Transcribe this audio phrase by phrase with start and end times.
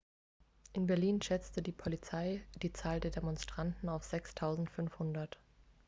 [0.73, 5.35] in berlin schätzte die polizei die zahl der demonstranten auf 6.500